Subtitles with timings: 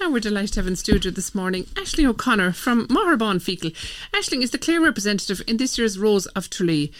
[0.00, 3.76] Now we're delighted to have in studio this morning Aisling O'Connor from Magherabawn Feakle.
[4.14, 6.90] Aisling is the Clare representative in this year's Rose of Tralee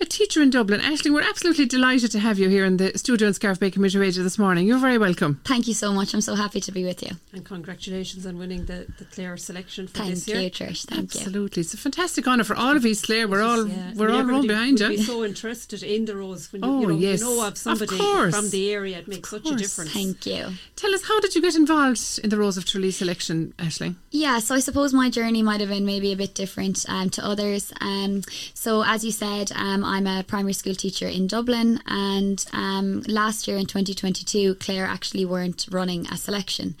[0.00, 0.80] a teacher in Dublin.
[0.80, 3.98] Aisling, we're absolutely delighted to have you here in the studio in Scariff Bay Community
[3.98, 4.66] Radio this morning.
[4.66, 5.40] You're very welcome.
[5.44, 6.14] Thank you so much.
[6.14, 7.10] I'm so happy to be with you.
[7.32, 10.36] And congratulations on winning the, the Clare selection for Thank this year.
[10.36, 10.86] Thank you, Trish.
[10.86, 11.20] Thank absolutely.
[11.20, 11.26] you.
[11.26, 11.60] Absolutely.
[11.60, 13.28] It's a fantastic honour for all of East Clare.
[13.28, 13.92] We're all yeah.
[13.94, 14.88] we're all run behind you.
[14.88, 17.20] We're so interested in the Rose when oh, you, know, yes.
[17.20, 18.98] you know of somebody of from the area.
[18.98, 19.92] It makes such a difference.
[19.92, 20.48] Thank you.
[20.76, 23.94] Tell us, how did you get involved in the Rose of Tralee selection, Aisling?
[24.10, 27.24] Yeah, so I suppose my journey might have been maybe a bit different um, to
[27.24, 27.72] others.
[27.80, 28.22] Um,
[28.54, 33.46] so as you said, um, I'm a primary school teacher in Dublin, and um, last
[33.46, 36.74] year in 2022, Clare actually weren't running a selection.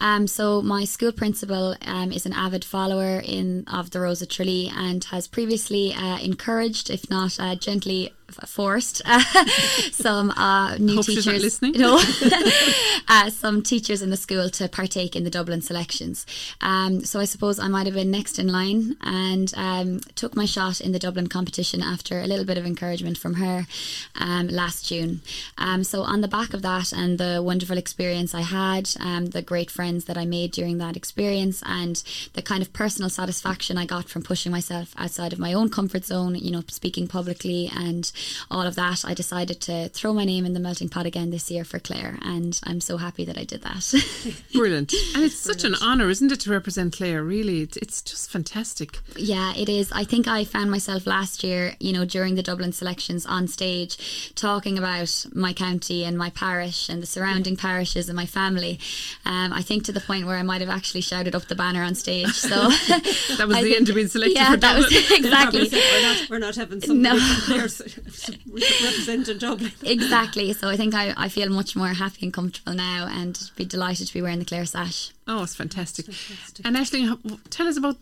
[0.00, 4.70] Um, so my school principal um, is an avid follower in of the Rosa Tralee
[4.74, 8.12] and has previously uh, encouraged, if not uh, gently
[8.46, 9.02] forced
[9.92, 11.42] some uh, new Hope teachers.
[11.42, 11.72] listening.
[11.72, 12.00] No,
[13.08, 16.26] uh, some teachers in the school to partake in the Dublin selections.
[16.60, 20.44] Um, so I suppose I might have been next in line and um, took my
[20.44, 23.66] shot in the Dublin competition after a little bit of encouragement from her
[24.16, 25.20] um, last June.
[25.58, 29.42] Um, so on the back of that and the wonderful experience I had, um, the
[29.42, 32.02] great friends that I made during that experience, and
[32.34, 36.04] the kind of personal satisfaction I got from pushing myself outside of my own comfort
[36.04, 38.10] zone, you know, speaking publicly and
[38.50, 41.50] all of that, I decided to throw my name in the melting pot again this
[41.50, 44.42] year for Clare, and I'm so happy that I did that.
[44.52, 44.92] Brilliant.
[45.14, 47.22] And it's such an honour, isn't it, to represent Clare?
[47.22, 48.98] Really, it's just fantastic.
[49.16, 49.92] Yeah, it is.
[49.92, 54.32] I think I found myself last year, you know, during the Dublin selections on stage
[54.34, 58.78] talking about my county and my parish and the surrounding parishes and my family.
[59.24, 61.82] Um, I think to the point where I might have actually shouted up the banner
[61.82, 62.32] on stage.
[62.32, 64.36] So that was I the think, end of being selected.
[64.36, 65.68] Yeah, that was exactly.
[65.70, 67.16] we're, not, we're not having some no.
[68.44, 69.72] from there representing Dublin.
[69.82, 70.52] exactly.
[70.52, 74.08] So I think I, I feel much more happy and comfortable now and be delighted
[74.08, 75.12] to be wearing the Clare sash.
[75.26, 76.08] Oh, it's fantastic.
[76.08, 76.66] It's fantastic.
[76.66, 77.96] And Aisling, tell us about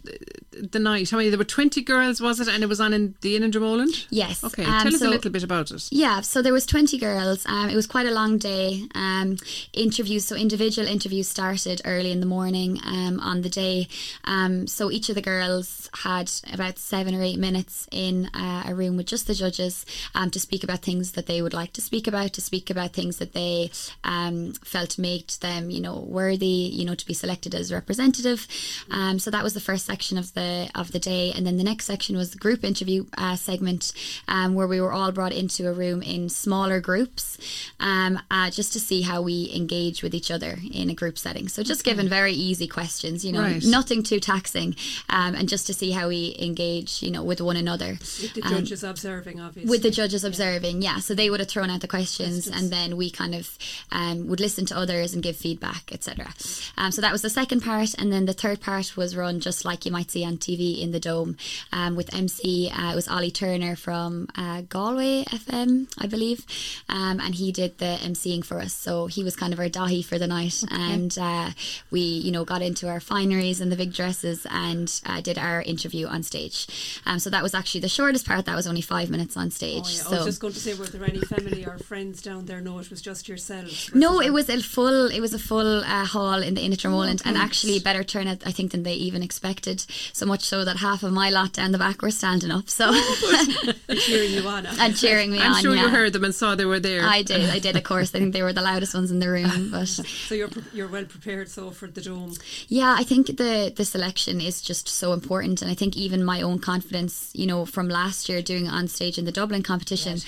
[0.51, 1.11] the night.
[1.11, 1.29] How many?
[1.29, 2.48] There were 20 girls, was it?
[2.48, 4.06] And it was on in the Inn in Dromoland?
[4.09, 4.42] Yes.
[4.42, 5.89] Okay, um, tell us so, a little bit about it.
[5.91, 7.45] Yeah, so there was 20 girls.
[7.45, 8.85] Um, it was quite a long day.
[8.95, 9.36] Um,
[9.74, 13.89] interviews, so individual interviews started early in the morning um, on the day.
[14.24, 18.74] Um, so each of the girls had about seven or eight minutes in uh, a
[18.74, 21.80] room with just the judges um, to speak about things that they would like to
[21.80, 23.70] speak about, to speak about things that they
[24.04, 28.46] um, felt made them, you know, worthy, you know, to be selected as representative.
[28.90, 31.64] Um, so that was the first section of the of the day, and then the
[31.64, 33.92] next section was the group interview uh, segment,
[34.28, 37.38] um, where we were all brought into a room in smaller groups,
[37.80, 41.48] um, uh, just to see how we engage with each other in a group setting.
[41.48, 41.90] So just okay.
[41.90, 43.64] given very easy questions, you know, right.
[43.64, 44.76] nothing too taxing,
[45.08, 47.98] um, and just to see how we engage, you know, with one another.
[48.00, 49.70] With the judges observing, obviously.
[49.78, 50.98] With the judges observing, yeah.
[50.98, 53.56] So they would have thrown out the questions, and then we kind of
[53.92, 56.34] um, would listen to others and give feedback, etc.
[56.77, 59.64] Um, so that was the second part, and then the third part was run just
[59.64, 61.36] like you might see on TV in the Dome,
[61.72, 62.72] um, with MC.
[62.77, 66.44] Uh, it was Ollie Turner from uh, Galway FM, I believe,
[66.88, 68.72] um, and he did the MCing for us.
[68.72, 70.74] So he was kind of our Dáithí for the night, okay.
[70.74, 71.50] and uh,
[71.92, 75.62] we, you know, got into our fineries and the big dresses and uh, did our
[75.62, 76.67] interview on stage.
[77.06, 78.44] Um, so that was actually the shortest part.
[78.44, 79.67] That was only five minutes on stage.
[79.74, 79.83] Oh, yeah.
[79.83, 82.61] so, I was just going to say, were there any family or friends down there?
[82.61, 83.95] No, it was just yourselves.
[83.95, 85.11] No, it was a full.
[85.11, 88.46] It was a full uh, hall in the Inn at oh, and actually better turnout,
[88.46, 89.84] I think, than they even expected.
[90.12, 92.68] So much so that half of my lot down the back were standing up.
[92.68, 92.89] So
[93.89, 95.56] and cheering you on, and cheering me I'm on.
[95.56, 95.83] I'm sure yeah.
[95.83, 97.02] you heard them and saw they were there.
[97.05, 97.48] I did.
[97.50, 97.77] I did.
[97.77, 99.68] Of course, I think they were the loudest ones in the room.
[99.79, 102.35] But so you're you're well prepared so for the dome.
[102.68, 106.42] Yeah, I think the the selection is just so important, and I think even my
[106.42, 110.19] own confidence, you know, from last year doing on stage in the Dublin competition,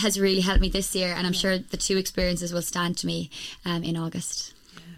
[0.00, 1.38] has really helped me this year, and I'm yeah.
[1.38, 3.30] sure the two experiences will stand to me
[3.64, 4.54] um, in August.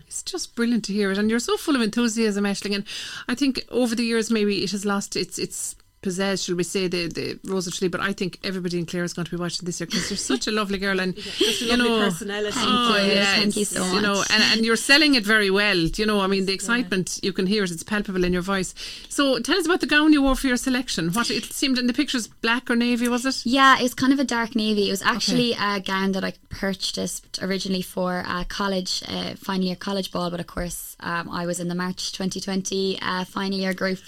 [0.07, 2.85] It's just brilliant to hear it and you're so full of enthusiasm Aisling and
[3.29, 6.89] I think over the years maybe it has lost its its possess, shall we say,
[6.89, 9.37] the, the Rose of Tralee, but I think everybody in Clare is going to be
[9.37, 12.53] watching this year because you're such a lovely girl and just a you know, personality.
[12.53, 13.95] Thank oh, you, yeah, thank you so much.
[13.95, 15.77] You know, and, and you're selling it very well.
[15.77, 17.29] You know, I mean, the excitement yeah.
[17.29, 18.75] you can hear it; it's palpable in your voice.
[19.09, 21.11] So, tell us about the gown you wore for your selection.
[21.13, 23.45] What it seemed in the pictures, black or navy, was it?
[23.45, 24.89] Yeah, it was kind of a dark navy.
[24.89, 25.77] It was actually okay.
[25.77, 30.41] a gown that I purchased originally for a college, uh, final year college ball, but
[30.41, 33.99] of course, um, I was in the March 2020 uh, final year group,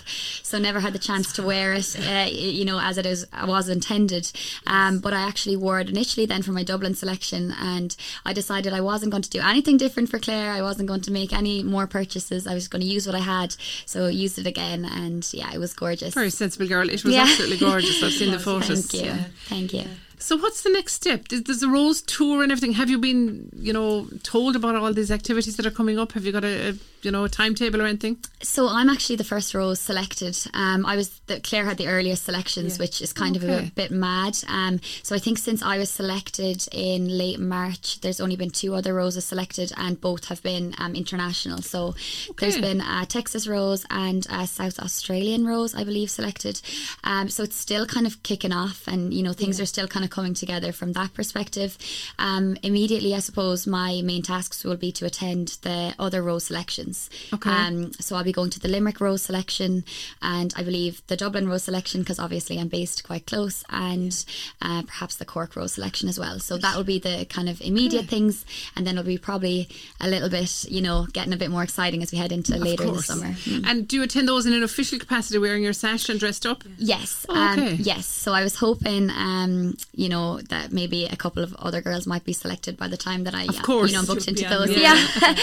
[0.42, 1.79] so never had the chance to wear it.
[1.82, 4.30] Uh, you know, as it is was intended.
[4.66, 8.72] Um, but I actually wore it initially then for my Dublin selection, and I decided
[8.72, 10.52] I wasn't going to do anything different for Clare.
[10.52, 12.46] I wasn't going to make any more purchases.
[12.46, 13.56] I was going to use what I had,
[13.86, 16.14] so I used it again, and yeah, it was gorgeous.
[16.14, 16.88] Very sensible girl.
[16.88, 17.22] It was yeah.
[17.22, 18.02] absolutely gorgeous.
[18.02, 18.86] I've seen the photos.
[18.86, 19.10] Thank you.
[19.10, 19.24] Yeah.
[19.46, 19.84] Thank you.
[20.20, 21.28] So what's the next step?
[21.28, 22.74] Does, the Rose tour and everything?
[22.74, 26.12] Have you been, you know, told about all these activities that are coming up?
[26.12, 28.18] Have you got a, a you know, a timetable or anything?
[28.42, 30.36] So I'm actually the first Rose selected.
[30.52, 32.82] Um, I was the Clare had the earliest selections, Yeah.
[32.84, 34.36] which is kind of a bit mad.
[34.48, 38.74] Um, so I think since I was selected in late March, there's only been two
[38.74, 41.62] other roses selected, and both have been um, international.
[41.62, 41.94] So
[42.38, 46.60] there's been a Texas Rose and a South Australian Rose, I believe, selected.
[47.04, 50.04] Um, so it's still kind of kicking off, and you know things are still kind
[50.04, 51.78] of coming together from that perspective.
[52.18, 57.08] Um, immediately, I suppose my main tasks will be to attend the other rose selections.
[57.32, 57.50] Okay.
[57.50, 59.84] Um, so I'll be going to the Limerick Rose selection,
[60.20, 64.12] and I believe the Dublin Rose selection because obviously I'm based quite close, and
[64.60, 66.38] uh, perhaps the Cork Rose selection as well.
[66.38, 68.44] So that will be the kind of immediate things,
[68.76, 69.68] and then it'll be probably
[70.00, 72.84] a little bit, you know, getting a bit more exciting as we head into later
[72.84, 73.32] in the summer.
[73.32, 73.66] Mm.
[73.66, 76.64] And do you attend those in an official capacity, wearing your sash and dressed up?
[76.78, 77.26] Yes.
[77.28, 77.74] Oh, um, okay.
[77.74, 78.06] yes.
[78.06, 82.24] So I was hoping, um, you know, that maybe a couple of other girls might
[82.30, 83.90] be selected by the time that I, Of yeah, course.
[83.90, 84.68] you know, I'm booked into those.
[84.68, 85.34] the- Yeah.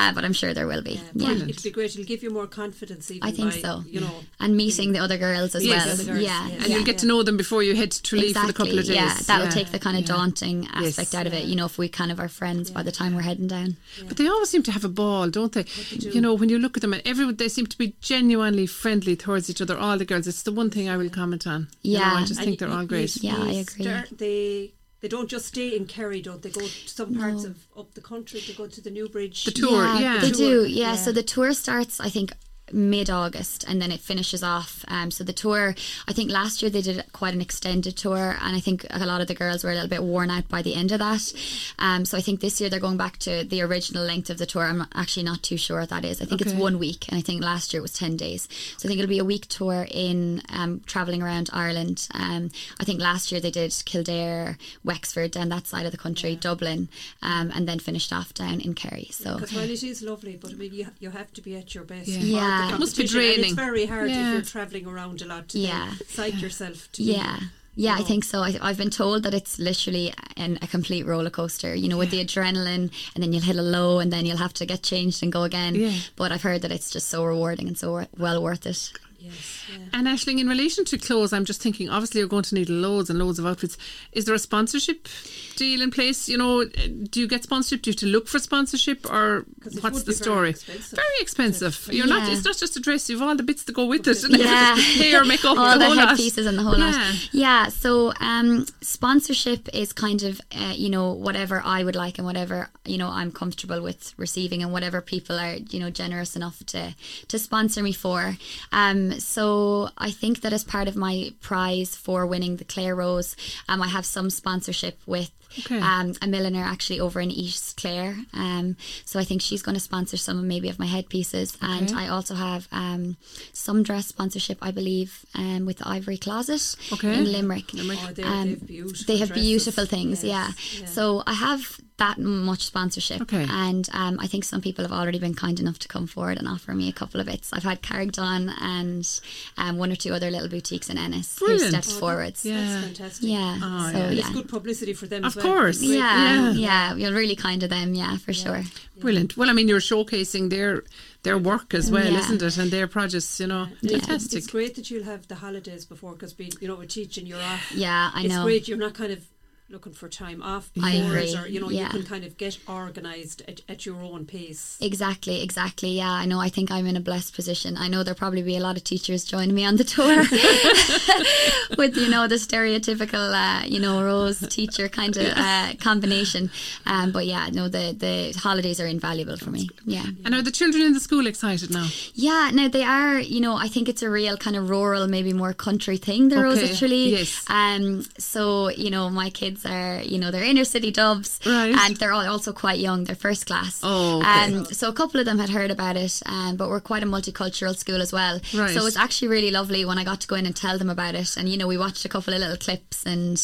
[0.00, 1.00] uh, but I'm sure there will be.
[1.14, 1.32] Yeah.
[1.32, 1.90] It'll be great.
[1.94, 3.72] It'll give you more confidence, even I think by, so.
[3.94, 5.86] You know, And meeting the other girls as Yes.
[5.98, 6.06] well.
[6.06, 6.46] Girls, yeah.
[6.48, 6.52] yes.
[6.60, 6.76] And yeah.
[6.76, 8.94] you'll get to know them before you head to Tralee for the couple of days.
[8.94, 10.98] Yeah, that will take the kind of daunting Yes.
[10.98, 11.44] aspect out of it.
[11.50, 13.76] You know, if we kind of are friends by the time we're heading down.
[14.06, 15.64] But they always seem to have a ball, don't they?
[15.90, 19.16] You know, when you look at them, and everyone they seem to be genuinely friendly
[19.16, 19.76] towards each other.
[19.76, 20.26] All the girls.
[20.26, 21.68] It's the one thing I will comment on.
[21.82, 22.14] You know, Yeah.
[22.14, 23.16] I just And think they're all great.
[23.22, 23.84] Yeah, I agree.
[24.04, 26.50] Start, they they don't just stay in Kerry, don't they?
[26.50, 28.40] Go to some parts of up the country.
[28.46, 29.44] They go to the New Bridge.
[29.44, 30.18] The tour, yeah.
[30.20, 30.90] They The do, tour, yeah.
[30.90, 30.96] yeah.
[30.96, 32.32] So the tour starts, I think,
[32.72, 34.84] mid August and then it finishes off.
[34.88, 35.74] Um, so the tour,
[36.08, 39.20] I think last year they did quite an extended tour, and I think a lot
[39.20, 41.32] of the girls were a little bit worn out by the end of that.
[41.78, 44.46] Um, so I think this year they're going back to the original length of the
[44.46, 44.64] tour.
[44.64, 46.20] I'm actually not too sure what that is.
[46.20, 48.48] I think it's one week, and I think last year it was 10 days.
[48.76, 52.08] So I think it'll be a week tour in um, traveling around Ireland.
[52.14, 56.36] Um, I think last year they did Kildare, Wexford, down that side of the country,
[56.36, 56.88] Dublin,
[57.22, 59.08] um, and then finished off down in Kerry.
[59.12, 59.34] So.
[59.34, 61.84] Because while it is lovely, but I mean, you, you have to be at your
[61.84, 62.08] best.
[62.08, 62.55] Yeah.
[62.55, 62.74] for the Yeah.
[62.74, 63.44] It must be competition, and draining.
[63.44, 64.26] it's very hard Yeah.
[64.28, 65.86] if you're travelling around a lot to Yeah.
[65.98, 67.36] then psych yourself to Yeah.
[67.40, 67.46] be,
[67.78, 68.40] Yeah, I think so.
[68.42, 72.10] I, I've been told that it's literally an, a complete roller coaster, you know, with
[72.10, 75.22] the adrenaline, and then you'll hit a low, and then you'll have to get changed
[75.22, 75.74] and go again.
[75.74, 75.92] Yeah.
[76.16, 78.92] But I've heard that it's just so rewarding and so well worth it.
[79.18, 79.78] Yes, yeah.
[79.92, 81.88] And Aisling, in relation to clothes, I'm just thinking.
[81.88, 83.76] Obviously, you're going to need loads and loads of outfits.
[84.12, 85.08] Is there a sponsorship
[85.56, 86.28] deal in place?
[86.28, 87.82] You know, do you get sponsorship?
[87.82, 90.50] Do you have to look for sponsorship, or 'Cause it what's the be very story?
[90.50, 90.96] expensive.
[90.96, 91.88] Very expensive.
[91.90, 92.30] You're not.
[92.32, 93.08] It's not just a dress.
[93.10, 94.16] You've all the bits that go with it.
[94.38, 94.76] Yeah.
[94.76, 96.18] hair, makeup, all the, the whole lot.
[96.20, 96.90] and the whole Yeah.
[96.90, 97.28] lot.
[97.32, 97.68] Yeah.
[97.68, 102.68] So um, sponsorship is kind of uh, you know whatever I would like and whatever
[102.84, 106.94] you know I'm comfortable with receiving and whatever people are you know generous enough to
[107.28, 108.36] to sponsor me for.
[108.72, 113.36] Um, so I think that as part of my prize for winning the Clare Rose,
[113.68, 115.30] um, I have some sponsorship with.
[115.60, 115.78] Okay.
[115.80, 118.14] Um, a milliner actually over in East Clare.
[118.34, 118.76] Um,
[119.06, 122.08] so I think she's going to sponsor some of maybe of my headpieces, and I
[122.08, 123.16] also have um,
[123.54, 127.14] some dress sponsorship, I believe, um, with the Ivory Closet Okay.
[127.16, 127.70] in Limerick.
[127.74, 130.50] Oh, they're- Um, they've beautiful they have beautiful things, yeah.
[130.78, 130.86] Yeah.
[130.86, 133.46] So I have that much sponsorship, Okay.
[133.48, 136.46] and um, I think some people have already been kind enough to come forward and
[136.46, 137.50] offer me a couple of bits.
[137.54, 139.20] I've had Carrigdon and
[139.56, 141.70] um, one or two other little boutiques in Ennis who Brilliant.
[141.72, 142.44] stepped Oh, that- forwards.
[142.44, 142.56] Yeah.
[142.56, 143.28] That's fantastic.
[143.30, 143.58] Yeah.
[143.62, 144.10] Oh, so yeah.
[144.10, 144.20] Yeah.
[144.20, 145.54] It's good publicity for them Of as well.
[145.54, 145.82] course.
[145.82, 146.52] Yeah, Yeah.
[146.52, 148.62] yeah, you're really kind of them, yeah, for sure.
[148.98, 149.36] Brilliant.
[149.38, 150.84] Well, I mean, you're showcasing their
[151.22, 152.20] their work as well, Yeah.
[152.20, 152.56] isn't it?
[152.56, 154.38] And their projects, you know, It's- fantastic.
[154.38, 157.72] It's great that you'll have the holidays before because, you know, we're teaching, you're off.
[157.74, 158.40] Yeah, I it's know.
[158.42, 158.68] It's great.
[158.68, 159.20] You're not kind of
[159.68, 161.84] looking for time off I before it agree, or you know yeah.
[161.84, 164.78] you can kind of get organised at, at your own pace.
[164.80, 165.90] Exactly, exactly.
[165.90, 166.40] Yeah, I know.
[166.40, 167.76] I think I'm in a blessed position.
[167.76, 170.06] I know there'll probably be a lot of teachers joining me on the tour
[171.78, 176.50] with, you know, the stereotypical, uh, you know, rose teacher kind of uh, combination.
[176.86, 179.68] Um, but yeah, no, the the holidays are invaluable for me.
[179.84, 180.04] Yeah.
[180.24, 181.88] And are the children in the school excited now?
[182.14, 185.32] Yeah, now they are, you know, I think it's a real kind of rural, maybe
[185.32, 187.10] more country thing, the Rose Okay, of Tralee.
[187.10, 187.44] yes.
[187.48, 191.38] Um, so, you know, my kids are, you know, they're inner city dubs.
[191.46, 191.74] Right.
[191.74, 193.80] And they're all also quite young, they're first class.
[193.82, 194.54] Oh, okay.
[194.56, 197.06] Um, so a couple of them had heard about it, um, but we're quite a
[197.06, 198.40] multicultural school as well.
[198.54, 198.70] Right.
[198.74, 200.90] So it was actually really lovely when I got to go in and tell them
[200.90, 201.36] about it.
[201.36, 203.40] And, you know, we watched a couple of little clips and,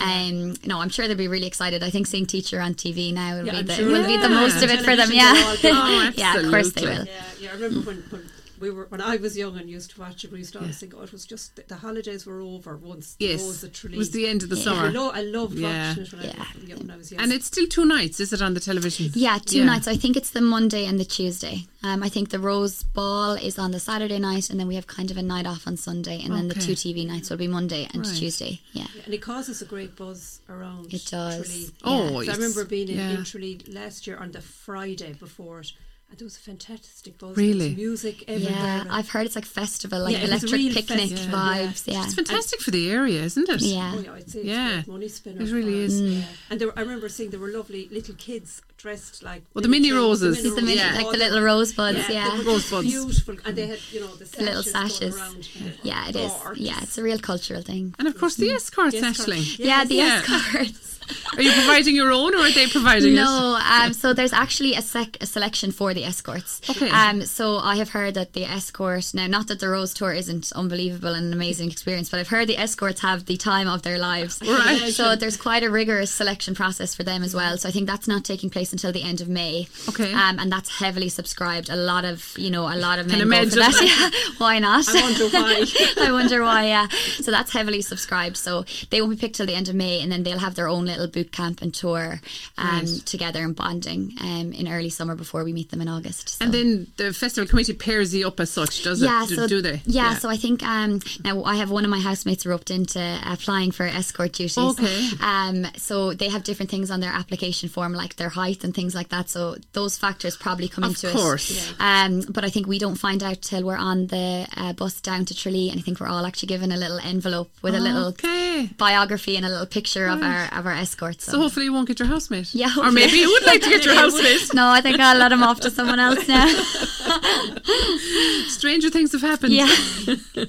[0.00, 1.82] um, no, I'm sure they'll be really excited.
[1.82, 4.28] I think seeing teacher on TV now will Yeah, be the, sure will be the
[4.28, 4.64] most be.
[4.64, 5.10] of it for them.
[5.12, 5.54] Yeah.
[5.62, 7.04] they'll all be- Oh, yeah, of course they will.
[7.04, 7.50] Yeah, yeah.
[7.50, 8.22] I remember when, when
[8.64, 10.32] we were when I was young and used to watch it.
[10.32, 13.06] We used to always think, oh, it was just the, the holidays were over once.
[13.18, 14.62] Yes, the Rose of it was the end of the Yeah.
[14.62, 14.90] I, summer.
[14.98, 15.88] lo- I loved Yeah.
[15.88, 16.34] watching it when, Yeah.
[16.38, 17.20] I, young, when I was young.
[17.22, 19.10] And it's still two nights, is it, on the television?
[19.14, 19.86] Yeah, two nights.
[19.94, 21.66] I think it's the Monday and the Tuesday.
[21.82, 24.86] Um, I think the Rose Ball is on the Saturday night, and then we have
[24.86, 27.46] kind of a night off on Sunday, and then the two TV nights will be
[27.58, 28.16] Monday and Right.
[28.16, 28.60] Tuesday.
[28.72, 30.94] Yeah, and it causes a great buzz around.
[30.94, 31.46] It does.
[31.46, 31.70] Tralee.
[31.84, 33.10] Oh, So I remember being in, yeah.
[33.18, 35.72] in Tralee last year on the Friday before it,
[36.14, 37.36] and there was a fantastic buzz.
[37.36, 37.58] Really?
[37.74, 38.54] There was music everywhere.
[38.54, 38.80] yeah.
[38.82, 41.82] and- I've heard it's like festival, like Yeah, electric real picnic festival, vibes.
[41.92, 43.60] Yeah, It's fantastic for the area, isn't it?
[43.62, 43.92] yeah.
[43.96, 44.82] Oh yeah, I'd say it's Yeah.
[44.86, 45.42] money spinner.
[45.42, 46.00] It really for is.
[46.00, 46.18] Mm.
[46.18, 46.24] Yeah.
[46.50, 49.68] And there were, I remember seeing there were lovely little kids dressed like Well, the
[49.68, 50.42] mini children, roses.
[50.44, 50.94] These the mini, Yeah.
[50.94, 51.98] like the little rosebuds.
[52.08, 52.84] Yeah, Yeah, they Rosebuds.
[52.86, 55.48] beautiful, and they had you know the, little sashes going around.
[55.82, 56.32] yeah, it is.
[56.56, 57.94] Yeah, it's a real cultural thing.
[57.98, 59.58] And of course, the escorts, Yes, Aisling.
[59.58, 60.22] Yeah, the Yeah.
[60.24, 60.90] escorts.
[61.36, 63.16] Are you providing your own, or are they providing it?
[63.16, 66.60] No, um, so there's actually a, sec- a selection for the escorts.
[66.68, 66.88] Okay.
[66.90, 70.52] Um, so I have heard that the escort now, not that the Rose Tour isn't
[70.52, 73.98] unbelievable and an amazing experience, but I've heard the escorts have the time of their
[73.98, 74.40] lives.
[74.42, 74.92] Right.
[74.92, 77.56] So there's quite a rigorous selection process for them as well.
[77.58, 79.66] So I think that's not taking place until the end of May.
[79.88, 80.12] Okay.
[80.12, 81.68] Um, and that's heavily subscribed.
[81.70, 83.74] A lot of you know a lot of men Can go for that.
[83.84, 84.34] Yeah.
[84.38, 84.88] Why not?
[84.88, 85.64] I wonder why.
[85.98, 86.88] I wonder why, yeah.
[87.20, 88.36] So that's heavily subscribed.
[88.36, 90.68] So they won't be picked till the end of May, and then they'll have their
[90.68, 92.20] own little boot camp and tour
[92.58, 93.06] um, Right.
[93.06, 96.28] together and bonding um, in early summer before we meet them in August.
[96.30, 96.44] So.
[96.44, 99.28] And then the festival committee pairs you up as such, does yeah, it?
[99.28, 99.82] Do, so do they?
[99.86, 103.70] Yeah, so I think um, now I have one of my housemates roped into applying
[103.70, 104.58] for escort duties.
[104.58, 105.08] Okay.
[105.20, 108.94] Um, so they have different things on their application form, like their height and things
[108.94, 109.28] like that.
[109.28, 111.50] So those factors probably come Of into course.
[111.70, 111.74] it.
[111.80, 115.24] Um, but I think we don't find out till we're on the uh, bus down
[115.26, 118.06] to Tralee, and I think we're all actually given a little envelope with a little
[118.08, 118.68] Okay.
[118.78, 121.24] biography and a little picture of our of our escorts.
[121.30, 122.54] So hopefully you won't get your housemate.
[122.54, 124.54] Yeah, Or maybe you would like to get your housemate.
[124.60, 126.46] no, I think I'll let him off to someone else now.
[128.58, 129.52] Stranger things have happened.
[129.52, 129.68] yeah.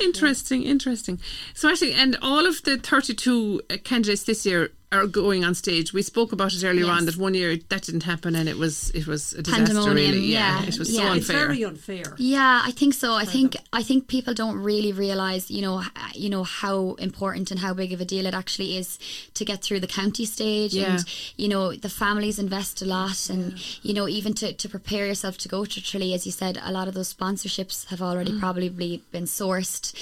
[0.00, 1.18] interesting, interesting.
[1.54, 5.92] So actually, and all of the 32 uh, candidates this year are going on stage.
[5.92, 6.96] We spoke about it earlier Yes.
[6.98, 10.12] on that one year that didn't happen and it was it was a disaster Pandemonium,
[10.14, 10.26] really.
[10.26, 11.14] yeah, it was so yeah.
[11.14, 11.46] It's unfair.
[11.46, 12.04] very unfair.
[12.18, 13.14] Yeah, I think so.
[13.14, 15.82] I think I think people don't really realize, you know,
[16.14, 18.98] you know how important and how big of a deal it actually is
[19.34, 20.92] to get through the county stage, Yeah.
[20.96, 21.04] and
[21.36, 25.38] you know the families invest a lot, and you know even to, to prepare yourself
[25.38, 28.40] to go to Tralee, as you said, a lot of those sponsorships have already Mm.
[28.40, 28.68] probably
[29.12, 29.92] been sourced,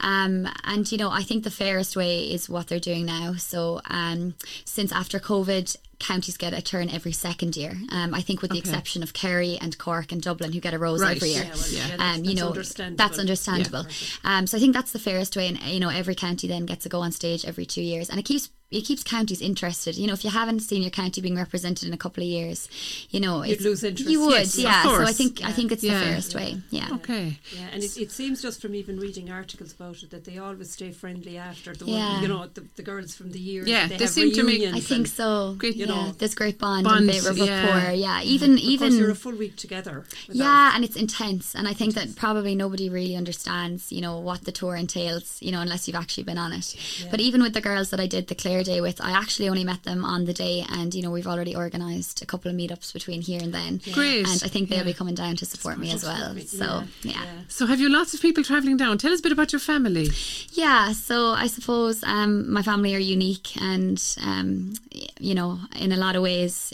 [0.00, 3.34] um, and you know I think the fairest way is what they're doing now.
[3.34, 5.76] So um, since after COVID.
[6.00, 7.76] Counties get a turn every second year.
[7.90, 8.68] Um, I think, with the Okay.
[8.70, 11.16] exception of Kerry and Cork and Dublin, who get a rose Right.
[11.16, 12.96] every year Yeah, well, yeah, that's- um, you that's know understandable.
[13.04, 13.86] that's understandable.
[14.22, 16.84] Um, so I think that's the fairest way, and you know every county then gets
[16.84, 19.96] to go on stage every two years, and it keeps it keeps counties interested.
[19.96, 22.68] You know, if you haven't seen your county being represented in a couple of years,
[23.10, 24.10] you know You'd lose interest.
[24.10, 24.82] You would, Yes, yeah.
[24.82, 25.16] So I course.
[25.16, 25.98] think I think it's Yeah.
[25.98, 26.60] the fairest way.
[26.70, 26.88] Yeah.
[26.92, 27.38] Okay.
[27.56, 30.70] Yeah, and it, it seems just from even reading articles about it that they always
[30.72, 32.12] stay friendly after the Yeah.
[32.14, 33.64] one, you know, the, the girls from the year.
[33.66, 35.54] Yeah, they, they have seem to make- I think so.
[35.56, 36.12] Great, you you know, know.
[36.12, 37.90] there's great bond, Bond, and bit of yeah.
[37.92, 38.28] Yeah, mm-hmm.
[38.28, 40.04] even Of even you're a full week together.
[40.30, 44.44] Yeah, and it's intense, and I think that probably nobody really understands, you know, what
[44.44, 46.76] the tour entails, you know, unless you've actually been on it.
[47.10, 49.62] But even with the girls that I did the Clare Day with, I actually only
[49.64, 52.92] met them on the day, and you know, we've already organised a couple of meetups
[52.92, 53.80] between here and then.
[53.92, 54.26] Great.
[54.28, 54.84] And I think they'll Yeah.
[54.84, 56.34] be coming down to support me as well.
[56.34, 56.44] me.
[56.44, 57.12] So Yeah, yeah.
[57.12, 57.24] yeah.
[57.48, 58.98] So have you lots of people travelling down?
[58.98, 60.08] Tell us a bit about your family.
[60.52, 64.74] Yeah, so I suppose um, my family are unique and, um,
[65.20, 66.72] you know, in a lot of ways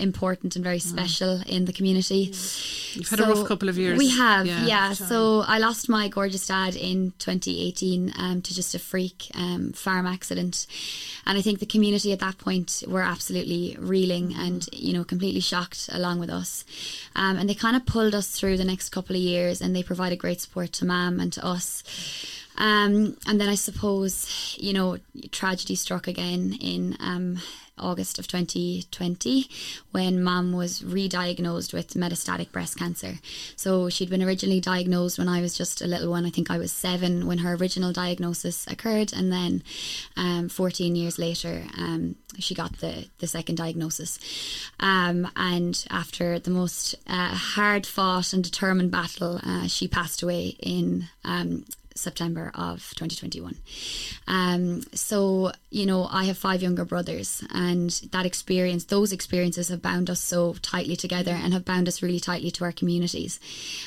[0.00, 2.32] important and very special in the community.
[2.94, 3.98] You've had a rough couple of years.
[3.98, 4.64] We have, Yeah.
[4.66, 4.92] yeah.
[4.92, 10.06] So I lost my gorgeous dad in 2018 um, to just a freak um, farm
[10.06, 10.66] accident.
[11.26, 15.40] And I think the community at that point were absolutely reeling and, you know, completely
[15.40, 16.64] shocked along with us.
[17.14, 19.82] Um, and they kind of pulled us through the next couple of years and they
[19.82, 21.84] provided great support to Mam and to us.
[22.56, 24.98] Um, and then I suppose, you know,
[25.30, 27.38] tragedy struck again in um,
[27.80, 29.48] August of 2020
[29.90, 33.14] when mum was re diagnosed with metastatic breast cancer.
[33.56, 36.26] So she'd been originally diagnosed when I was just a little one.
[36.26, 39.12] I think I was seven when her original diagnosis occurred.
[39.12, 39.62] And then
[40.16, 44.18] um, 14 years later, um, she got the, the second diagnosis.
[44.78, 50.56] Um, and after the most uh, hard fought and determined battle, uh, she passed away
[50.60, 51.08] in.
[51.94, 53.56] September of 2021.
[54.26, 59.82] Um, so, you know, I have five younger brothers, and that experience, those experiences have
[59.82, 63.38] bound us so tightly together and have bound us really tightly to our communities.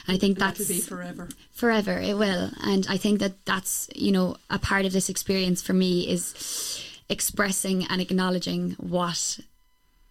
[0.08, 1.30] And I think That'll that's be forever.
[1.52, 5.62] forever it will and i think that that's you know a part of this experience
[5.62, 9.40] for me is expressing and acknowledging what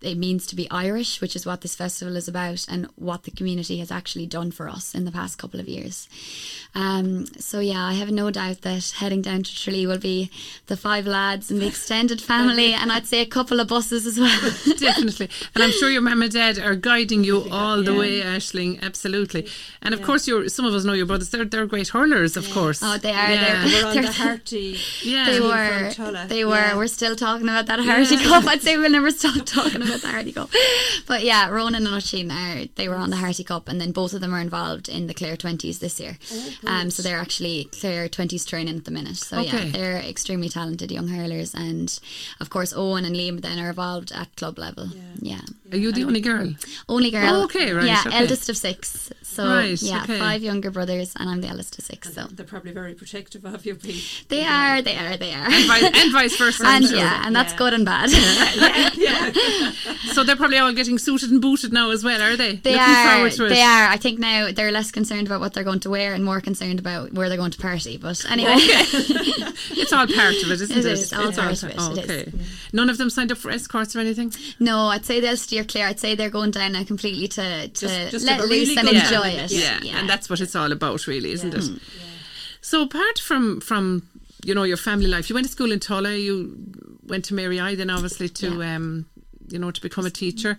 [0.02, 3.30] it means to be Irish, which is what this festival is about, and what the
[3.30, 6.08] community has actually done for us in the past couple of years.
[6.74, 10.30] Um, so yeah, I have no doubt that heading down to Tralee will be
[10.66, 14.18] the five lads and the extended family, and I'd say a couple of buses as
[14.18, 14.52] well.
[14.78, 15.28] Definitely.
[15.54, 18.82] And I'm sure your mum and dad are guiding you all the way, Aisling.
[18.82, 19.48] Absolutely.
[19.82, 21.30] And of course, your some of us know your brothers.
[21.30, 22.80] They're they're great hurlers, of course.
[22.82, 23.30] Oh, they are.
[23.30, 23.66] Yeah.
[23.66, 24.78] They're, We're on the Harty.
[25.02, 25.30] Yeah.
[25.30, 26.26] They were.
[26.26, 26.54] They were.
[26.54, 26.76] Yeah.
[26.76, 28.46] We're still talking about that Harty Cup.
[28.46, 30.50] I'd say we'll never stop talking about the Harty Cup.
[31.06, 32.66] But yeah, Ronan and Oisín are.
[32.76, 35.14] They were on the Harty Cup, and then both of them are involved in the
[35.14, 36.16] Clare Twenties this year.
[36.66, 39.16] um, so they're actually Clare Twenties training at the minute.
[39.16, 39.66] So Okay.
[39.66, 41.98] yeah, they're extremely talented young hurlers, and
[42.40, 44.88] of course Owen and Liam then are involved at club level.
[45.20, 46.54] Yeah, Are you the only girl?
[46.88, 47.28] only girl.
[47.42, 48.16] Oh, okay, right, Yeah, okay.
[48.18, 49.12] eldest of six.
[49.32, 50.18] So Right, yeah, okay.
[50.18, 52.12] five younger brothers, and I'm the eldest of six.
[52.14, 54.24] So They're probably very protective of you, Pete.
[54.28, 54.82] they are.
[54.82, 55.16] They are.
[55.16, 55.46] They are.
[55.50, 56.64] And vice, and vice versa.
[56.66, 56.96] And sure.
[56.98, 57.58] yeah, and that's Yeah.
[57.58, 58.10] good and bad.
[60.12, 62.56] So they're probably all getting suited and booted now as well, are they?
[62.56, 63.14] They Looking are.
[63.14, 63.48] forward to it.
[63.50, 63.88] They are.
[63.88, 66.78] I think now they're less concerned about what they're going to wear and more concerned
[66.78, 67.96] about where they're going to party.
[67.96, 70.92] But anyway, It's all part of it, isn't It it?
[70.92, 72.10] is, all It's part of it, oh, it is.
[72.10, 72.32] okay.
[72.72, 74.32] None of them signed up for escorts or anything?
[74.60, 75.86] no, I'd say they'll steer clear.
[75.86, 78.88] I'd say they're going down now completely to, to Just- just let loose really and
[78.88, 79.44] enjoy time.
[79.44, 79.52] it.
[79.84, 79.98] Yeah.
[79.98, 81.60] and that's what it's all about, really, isn't Yeah.
[81.60, 81.80] it?
[82.60, 84.08] So apart from from
[84.44, 86.14] you know your family life, you went to school in Tulla.
[86.14, 86.56] You
[87.06, 89.06] went to Mary I, then obviously to um,
[89.52, 90.58] you know to become a teacher,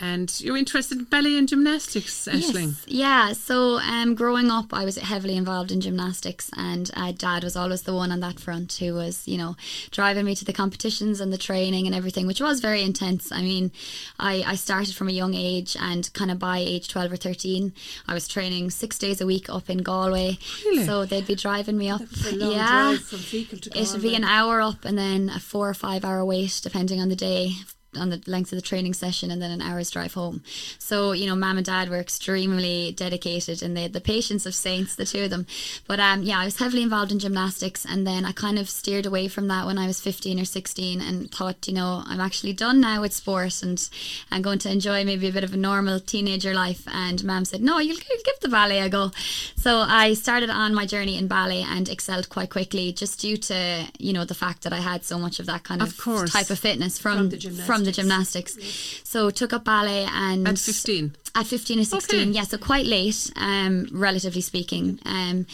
[0.00, 2.74] and you're interested in ballet and gymnastics, Aisling.
[2.86, 2.88] Yes.
[2.88, 3.32] Yeah.
[3.34, 7.82] So, um, growing up, I was heavily involved in gymnastics, and uh, Dad was always
[7.82, 9.54] the one on that front who was, you know,
[9.90, 13.30] driving me to the competitions and the training and everything, which was very intense.
[13.30, 13.70] I mean,
[14.18, 17.72] I, I started from a young age, and kind of by age twelve or thirteen,
[18.08, 20.38] I was training six days a week up in Galway.
[20.64, 20.86] Really?
[20.86, 22.02] So they'd be driving me up.
[22.30, 22.94] Yeah.
[22.94, 26.04] drive from Feakle to It'd be an hour up and then a four or five
[26.04, 27.52] hour wait, depending on the day,
[27.96, 30.42] on the length of the training session, and then an hour's drive home.
[30.78, 34.54] So, you know, mum and dad were extremely dedicated and they had the patience of
[34.54, 35.46] saints, the two of them.
[35.86, 39.06] But um, yeah, I was heavily involved in gymnastics and then I kind of steered
[39.06, 42.52] away from that when I was 15 or 16 and thought, you know, I'm actually
[42.52, 43.88] done now with sport and
[44.30, 46.84] I'm going to enjoy maybe a bit of a normal teenager life.
[46.86, 49.10] And mum said, no, you'll, you'll give the ballet a go.
[49.56, 53.86] So I started on my journey in ballet and excelled quite quickly just due to,
[53.98, 55.88] you know, the fact that I had so much of that kind of,
[56.24, 58.56] Of type of fitness from, From the from the gymnastics.
[59.04, 61.16] So took up ballet and At 15.
[61.34, 62.30] At 15 or 16 Okay.
[62.30, 64.98] yeah so quite late um relatively speaking.
[65.06, 65.46] Um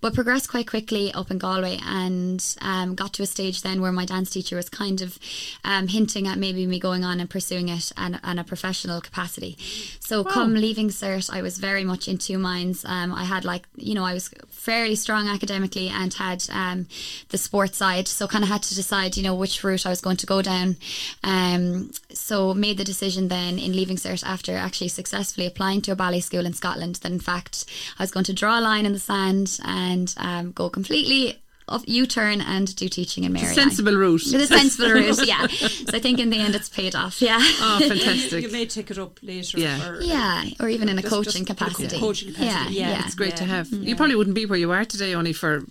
[0.00, 3.92] but progressed quite quickly up in Galway and um got to a stage then where
[3.92, 5.18] my dance teacher was kind of
[5.64, 9.58] um hinting at maybe me going on and pursuing it and on a professional capacity.
[10.00, 12.84] So come leaving cert I was very much in two minds.
[12.86, 16.86] Um I had like you know I was fairly strong academically and had um
[17.28, 20.00] the sports side so kind of had to decide you know which route I was
[20.00, 20.76] going to go down.
[21.22, 24.88] Um so made the decision then in leaving cert after actually
[25.26, 27.64] successfully applying to a ballet school in Scotland that in fact
[27.98, 31.82] I was going to draw a line in the sand and um, go completely off
[31.88, 33.52] U-turn and do teaching in Mary.
[33.52, 34.22] Sensible route.
[34.30, 35.48] The sensible route, yeah.
[35.48, 37.38] So I think in the end it's paid off, yeah.
[37.40, 38.44] Oh, fantastic.
[38.44, 39.58] You may take it up later.
[39.58, 39.88] Yeah.
[39.88, 41.98] Or, Yeah, or even in a Just- coaching just capacity.
[41.98, 42.90] coaching capacity, Yeah, yeah.
[42.98, 43.04] yeah.
[43.04, 43.50] It's great to Yeah.
[43.56, 43.68] have.
[43.72, 45.64] You probably wouldn't be where you are today only for,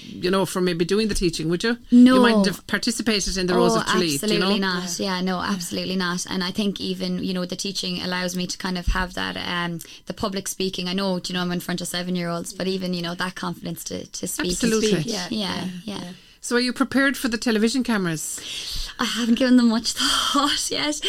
[0.00, 1.78] you know, for maybe doing the teaching, would you?
[1.90, 2.16] No.
[2.16, 4.80] You mightn't have participated in the Rose oh, of Tralee, absolutely you know?
[4.80, 4.98] not.
[4.98, 5.20] Yeah.
[5.20, 6.26] no, absolutely not.
[6.28, 9.36] And I think even you know the teaching allows me to kind of have that
[9.36, 10.88] um the public speaking.
[10.88, 13.02] I know, do you know, I'm in front of seven year olds, but even you
[13.02, 14.52] know that confidence to to speak.
[14.52, 15.02] Absolutely.
[15.02, 16.12] Speak, yeah, Yeah, yeah.
[16.44, 18.38] So are you prepared for the television cameras?
[18.98, 21.00] I haven't given them much thought yet.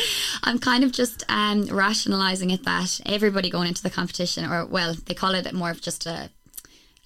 [0.44, 4.96] I'm kind of just um, rationalising it that everybody going into the competition, or well,
[5.08, 6.30] they call it more of just a.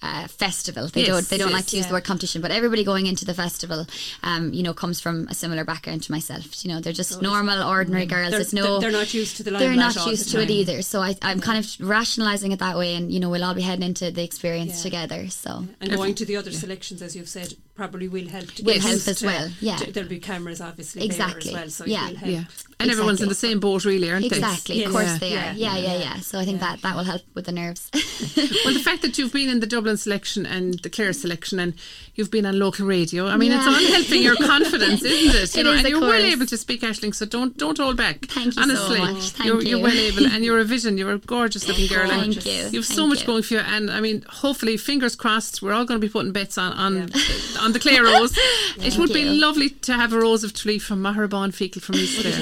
[0.02, 0.88] Uh, festival.
[0.88, 1.28] They Yes, don't.
[1.28, 3.86] They don't yes, like to use the word competition, but everybody going into the festival,
[4.22, 6.64] um, you know, comes from a similar background to myself.
[6.64, 8.30] You know, they're just normal, ordinary girls.
[8.30, 8.80] They're, There's no.
[8.80, 10.80] they're not used to the they're not all the used to it either.
[10.80, 13.60] So I, I'm kind of rationalising it that way, and you know, we'll all be
[13.60, 14.82] heading into the experience Yeah.
[14.84, 15.28] together.
[15.28, 18.78] So And going to the other selections, as you've said, probably will help to Will
[18.78, 19.76] help as to- well, yeah.
[19.76, 22.08] to- there'll be cameras obviously Exactly, there as well, so yeah.
[22.08, 22.30] it will help.
[22.32, 22.44] Yeah.
[22.78, 24.36] And everyone's in the same boat, really, aren't they?
[24.36, 24.86] exactly, Yes.
[24.88, 25.18] of course Yeah.
[25.18, 25.52] they are.
[25.54, 26.20] Yeah, yeah, yeah.
[26.20, 27.90] So I think that that will help with the nerves.
[28.64, 31.72] Well, the fact that you've been in the Dublin selection and the Clare selection and
[32.20, 33.72] you've been on local radio, I mean, it's Yeah.
[33.72, 35.54] all helping your confidence, isn't it?
[35.56, 38.26] You It know, and you're well able to speak, Aisling, so don't don't hold back.
[38.26, 39.30] Thank you so Honestly, much.
[39.30, 39.82] Thank you're, you're you.
[39.82, 40.96] well able, and you're a vision.
[40.98, 42.08] You're a gorgeous looking girl.
[42.10, 42.68] and Thank you.
[42.70, 43.26] You've so much you.
[43.26, 46.32] going for you, and I mean, hopefully, fingers crossed, we're all going to be putting
[46.32, 47.10] bets on on, on
[47.64, 48.32] on the Clare Rose.
[48.88, 52.20] it would be lovely to have a rose of Tralee from Magherabawn Feakle from East
[52.20, 52.32] Clare.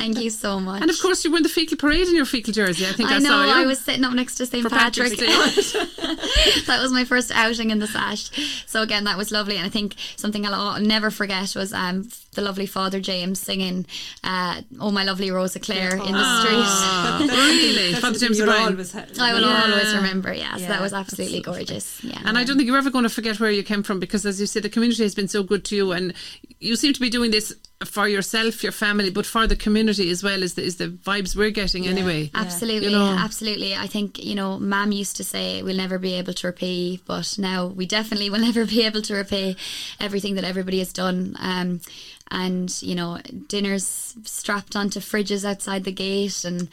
[0.00, 0.82] Thank you so much.
[0.82, 2.84] and of course, you win the Feakle Parade in your Feakle jersey.
[2.86, 3.62] I think I, I know saw you.
[3.62, 4.62] I was sitting up next to St.
[4.62, 5.16] For Patrick.
[5.18, 5.72] Patrick's
[6.66, 8.30] that was my first outing in the sash.
[8.66, 12.08] So again, that was lovely, and I think something I'll al- never forget was um,
[12.34, 13.86] the lovely Father James singing
[14.24, 17.28] uh, "Oh My Lovely Rosa Clare" in the street.
[17.38, 17.94] Really?
[17.94, 18.72] Father James you'll O'Brien.
[18.72, 19.62] always ha- I will Yeah.
[19.70, 20.32] always remember.
[20.32, 21.64] Yeah, so that was absolutely lovely.
[21.64, 22.02] gorgeous.
[22.04, 24.24] Yeah, And I don't think you're ever going to forget where you came from because,
[24.26, 26.12] as you said, the community has been so good to you, and
[26.60, 27.54] you seem to be doing this
[27.84, 30.42] for yourself, your family, but for the community as well.
[30.42, 32.30] Is the, is the vibes we're getting anyway?
[32.34, 33.16] Absolutely, You know.
[33.18, 33.74] absolutely.
[33.74, 37.36] I think you know, Mam used to say we'll never be able to repay, but
[37.38, 39.56] now we definitely will never be able to repay
[40.00, 41.36] everything that everybody has done.
[41.38, 41.80] Um,
[42.30, 46.68] and you know, dinners strapped onto fridges outside the gate, and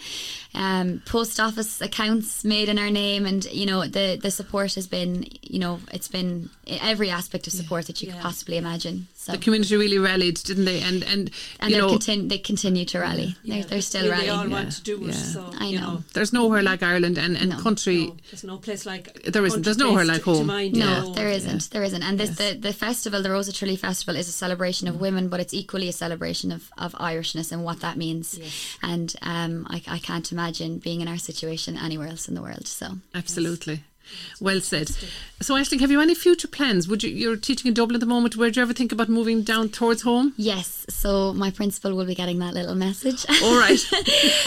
[0.54, 4.88] um, post office accounts made in our name, and you know, the the support has
[4.88, 9.08] been, you know, it's been every aspect of support that you could possibly imagine.
[9.26, 9.32] So.
[9.32, 10.82] The community really rallied, didn't they?
[10.82, 12.28] And and, and you they know, continue.
[12.30, 13.36] They continue to rally.
[13.42, 14.28] Yeah, They're, they're still they, rallying.
[14.28, 15.08] They all Yeah, want to do it.
[15.08, 15.14] yeah.
[15.14, 16.04] So, I you know.
[16.14, 17.58] there's nowhere like Ireland and, and No.
[17.60, 18.06] country.
[18.06, 19.64] No, there's no place like There isn't.
[19.66, 20.46] There's nowhere like to- to home.
[20.48, 21.72] mind No, your there isn't.
[21.72, 22.04] There isn't.
[22.04, 22.38] And this Yes.
[22.54, 25.90] the, the festival, the Rosa Tralee Festival, is a celebration of women, but it's equally
[25.90, 28.38] a celebration of, of Irishness and what that means.
[28.38, 28.78] Yes.
[28.84, 32.68] And um, I, I can't imagine being in our situation anywhere else in the world.
[32.68, 33.82] So Absolutely.
[34.40, 34.90] Well said.
[35.42, 36.88] So, Aisling, have you any future plans?
[36.88, 37.10] Would you?
[37.10, 38.38] You're teaching in Dublin at the moment.
[38.38, 40.34] Would you ever think about moving down towards home?
[40.38, 43.26] yes, so my principal will be getting that little message.
[43.44, 43.80] All right.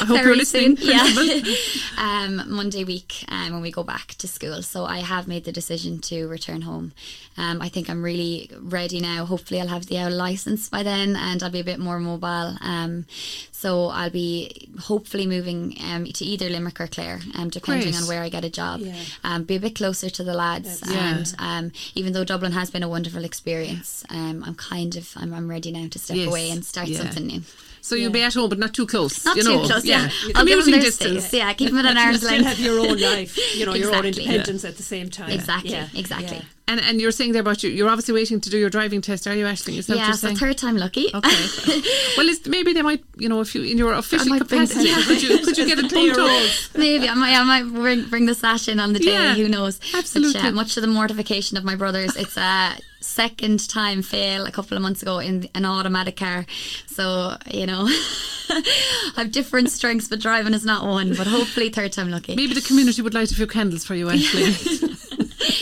[0.01, 1.43] I hope you're listening, soon, yeah.
[1.99, 4.63] um, Monday week um, when we go back to school.
[4.63, 6.93] So I have made the decision to return home.
[7.37, 9.25] Um, I think I'm really ready now.
[9.27, 12.57] Hopefully, I'll have the L license by then, and I'll be a bit more mobile.
[12.61, 13.05] Um,
[13.53, 18.03] so I'll be hopefully moving um, to either Limerick or Clare, um, depending Great.
[18.03, 18.81] on where I get a job.
[18.81, 18.95] Yeah.
[19.25, 21.17] Um, be a bit closer to the lads, Yeah.
[21.17, 25.35] and um, even though Dublin has been a wonderful experience, um, I'm kind of I'm,
[25.35, 26.29] I'm ready now to step Yes.
[26.29, 26.99] away and start Yeah.
[26.99, 27.43] something new.
[27.81, 29.25] So you'll be at home, but not too close.
[29.25, 30.03] Not you too close, yeah.
[30.03, 30.33] yeah.
[30.35, 31.25] I'll give them Commuting their distance.
[31.27, 31.39] space.
[31.41, 32.47] Yeah, keep them at an You arm's still length.
[32.47, 34.25] have your own life, you know, your own Exactly.
[34.25, 35.31] independence at the same time.
[35.31, 36.39] Exactly, Yeah, exactly.
[36.39, 36.43] yeah.
[36.71, 37.71] And and you're saying there about you.
[37.71, 39.79] You're obviously waiting to do your driving test, are you, Aisling?
[39.79, 41.07] Is that what Yeah, you're so third time lucky.
[41.15, 41.81] Okay.
[42.19, 44.93] well, is, maybe they might, you know, if you in your official might bring capacity,
[44.93, 46.41] the- could you could you get a it clear bumped up?
[46.41, 46.71] rose.
[46.77, 49.13] Maybe I might, I might bring, bring the sash in on the day.
[49.13, 49.81] Yeah, who knows?
[49.95, 50.43] absolutely.
[50.43, 54.51] But, uh, much to the mortification of my brothers, it's a second time fail a
[54.51, 56.47] couple of months ago in an automatic car.
[56.87, 61.15] So you know, I have different strengths, but driving is not one.
[61.15, 62.35] But hopefully, third time lucky.
[62.37, 64.95] Maybe the community would light a few candles for you, Aisling.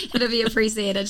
[0.15, 1.09] It'll be appreciated.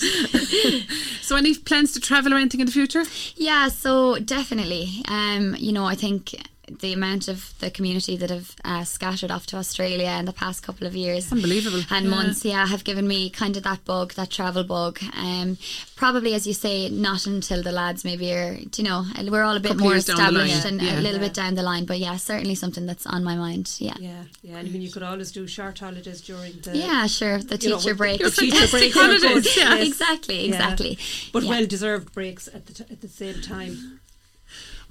[1.23, 3.05] so, any plans to travel or anything in the future?
[3.37, 5.03] Yeah, so definitely.
[5.07, 6.35] Um, you know, I think
[6.69, 10.63] the amount of the community that have uh, scattered off to Australia in the past
[10.65, 11.83] couple of years, Unbelievable.
[11.91, 12.11] and Yeah.
[12.11, 14.99] months, yeah, have given me kind of that bug, that travel bug.
[15.15, 15.59] Um,
[15.95, 19.61] probably, as you say, not until the lads maybe are, you know, we're all a
[19.61, 20.99] bit Couple more years down the line, established and yeah.
[20.99, 21.27] a little Yeah.
[21.29, 21.85] bit down the line.
[21.85, 23.73] But yeah, certainly something that's on my mind.
[23.79, 23.95] Yeah.
[24.01, 24.57] Yeah, yeah.
[24.59, 26.77] And I mean, you could always do short holidays during the.
[26.77, 27.39] Yeah, sure.
[27.39, 28.21] The you know, teacher with break.
[28.21, 28.95] The teacher fantastic break.
[28.95, 29.75] holidays, yeah.
[29.77, 29.87] yes.
[29.89, 30.55] Exactly, Yeah.
[30.55, 30.99] exactly.
[31.33, 31.49] But Yeah.
[31.51, 34.01] well deserved breaks at the t- at the same time.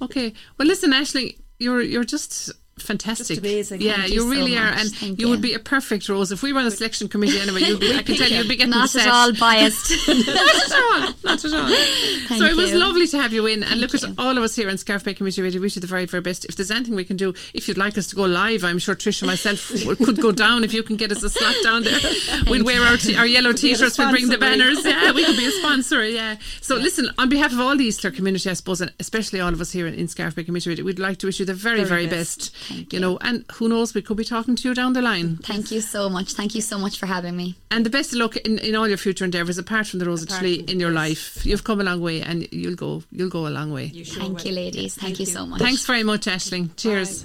[0.01, 0.33] Okay.
[0.57, 3.27] Well, listen, Aisling, you're you're just fantastic.
[3.27, 3.81] Just amazing.
[3.81, 6.31] Yeah, Thank you, you so really are, and Thank you would be a perfect rose
[6.31, 7.39] if we were on the selection committee.
[7.39, 9.91] Anyway, you'd be, I can tell you, you'd be getting Not the at all biased.
[10.07, 11.13] not at all.
[11.23, 11.67] Not at all.
[12.27, 12.77] Thank so it was you.
[12.77, 13.63] lovely to have you in.
[13.63, 13.99] And look you.
[14.07, 15.61] at all of us here on Scariff Bay Community Radio.
[15.61, 16.45] Wish you the very, very best.
[16.45, 18.95] If there's anything we can do, if you'd like us to go live, I'm sure
[18.95, 19.71] Trish and myself
[20.05, 20.63] could go down.
[20.63, 21.99] If you can get us a slot down there,
[22.47, 23.97] we'll wear our, t- our yellow t-shirts.
[23.97, 24.83] We'll bring the banners.
[24.85, 26.05] Yeah, we could be a sponsor.
[26.05, 26.37] Yeah.
[26.61, 29.53] So listen, on behalf of all the East Clare community, I suppose, and especially all
[29.53, 31.53] of us here in, in Scariff Bay Community Radio, we'd like to wish you the
[31.53, 32.53] very, very, Very best.
[32.53, 32.64] best.
[32.91, 35.37] You know, and who knows, we could be talking to you down the line.
[35.37, 36.33] Thank you so much.
[36.33, 37.55] Thank you so much for having me.
[37.71, 40.23] And the best of luck in, in all your future endeavours, apart from the Rose
[40.23, 40.95] Apart Tree from- in your yes.
[40.95, 41.45] life.
[41.45, 43.03] You've come a long way, and you'll go.
[43.11, 43.85] You'll go a long way.
[43.85, 44.47] You sure Thank will.
[44.47, 44.95] you, ladies.
[44.95, 45.61] Thank, you so much.
[45.61, 46.69] Thanks very much, Aisling.
[46.75, 47.19] Cheers.
[47.19, 47.23] Bye.